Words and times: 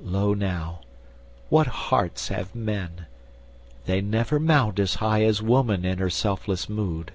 Lo 0.00 0.34
now, 0.34 0.82
what 1.48 1.66
hearts 1.66 2.28
have 2.28 2.54
men! 2.54 3.06
they 3.86 4.00
never 4.00 4.38
mount 4.38 4.78
As 4.78 4.94
high 5.02 5.24
as 5.24 5.42
woman 5.42 5.84
in 5.84 5.98
her 5.98 6.08
selfless 6.10 6.68
mood. 6.68 7.10